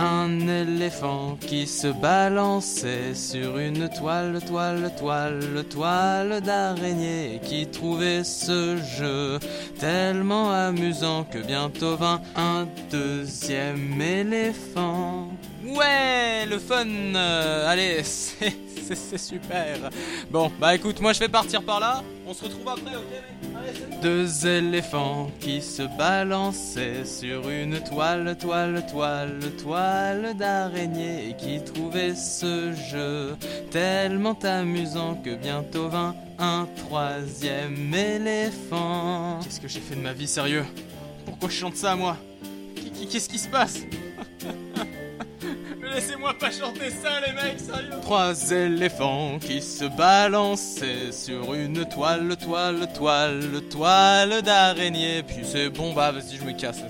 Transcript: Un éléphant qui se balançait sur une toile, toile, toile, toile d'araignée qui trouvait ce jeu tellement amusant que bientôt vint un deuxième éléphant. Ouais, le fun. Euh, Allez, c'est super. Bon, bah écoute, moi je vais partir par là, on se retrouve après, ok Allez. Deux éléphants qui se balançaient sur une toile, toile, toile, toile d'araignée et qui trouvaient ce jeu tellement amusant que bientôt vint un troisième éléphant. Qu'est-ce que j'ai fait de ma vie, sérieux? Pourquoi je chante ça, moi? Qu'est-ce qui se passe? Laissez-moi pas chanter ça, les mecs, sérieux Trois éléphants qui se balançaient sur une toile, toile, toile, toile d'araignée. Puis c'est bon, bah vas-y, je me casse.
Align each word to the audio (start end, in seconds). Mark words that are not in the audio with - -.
Un 0.00 0.46
éléphant 0.46 1.36
qui 1.40 1.66
se 1.66 1.88
balançait 1.88 3.14
sur 3.14 3.58
une 3.58 3.88
toile, 3.88 4.40
toile, 4.46 4.92
toile, 4.96 5.64
toile 5.68 6.40
d'araignée 6.40 7.40
qui 7.42 7.66
trouvait 7.66 8.22
ce 8.22 8.76
jeu 8.76 9.40
tellement 9.80 10.52
amusant 10.52 11.24
que 11.24 11.38
bientôt 11.38 11.96
vint 11.96 12.20
un 12.36 12.68
deuxième 12.92 14.00
éléphant. 14.00 14.87
Ouais, 15.74 16.46
le 16.46 16.58
fun. 16.58 16.86
Euh, 16.86 17.68
Allez, 17.68 18.02
c'est 18.04 19.18
super. 19.18 19.90
Bon, 20.30 20.50
bah 20.58 20.74
écoute, 20.74 21.00
moi 21.00 21.12
je 21.12 21.20
vais 21.20 21.28
partir 21.28 21.62
par 21.62 21.78
là, 21.80 22.02
on 22.26 22.32
se 22.32 22.44
retrouve 22.44 22.68
après, 22.68 22.96
ok 22.96 23.54
Allez. 23.56 24.00
Deux 24.02 24.46
éléphants 24.46 25.30
qui 25.40 25.60
se 25.60 25.82
balançaient 25.98 27.04
sur 27.04 27.50
une 27.50 27.80
toile, 27.80 28.36
toile, 28.38 28.86
toile, 28.90 29.38
toile 29.62 30.34
d'araignée 30.38 31.30
et 31.30 31.36
qui 31.36 31.62
trouvaient 31.62 32.14
ce 32.14 32.72
jeu 32.90 33.36
tellement 33.70 34.38
amusant 34.42 35.16
que 35.16 35.34
bientôt 35.34 35.88
vint 35.88 36.14
un 36.38 36.66
troisième 36.76 37.92
éléphant. 37.92 39.40
Qu'est-ce 39.42 39.60
que 39.60 39.68
j'ai 39.68 39.80
fait 39.80 39.96
de 39.96 40.00
ma 40.00 40.12
vie, 40.12 40.28
sérieux? 40.28 40.64
Pourquoi 41.26 41.50
je 41.50 41.56
chante 41.56 41.76
ça, 41.76 41.94
moi? 41.94 42.16
Qu'est-ce 43.10 43.28
qui 43.28 43.38
se 43.38 43.48
passe? 43.48 43.80
Laissez-moi 45.98 46.32
pas 46.34 46.52
chanter 46.52 46.90
ça, 46.90 47.18
les 47.26 47.32
mecs, 47.32 47.58
sérieux 47.58 48.00
Trois 48.02 48.52
éléphants 48.52 49.40
qui 49.40 49.60
se 49.60 49.84
balançaient 49.84 51.10
sur 51.10 51.54
une 51.54 51.84
toile, 51.86 52.36
toile, 52.36 52.86
toile, 52.94 53.60
toile 53.68 54.42
d'araignée. 54.42 55.24
Puis 55.24 55.38
c'est 55.42 55.70
bon, 55.70 55.92
bah 55.92 56.12
vas-y, 56.12 56.36
je 56.36 56.44
me 56.44 56.52
casse. 56.52 56.82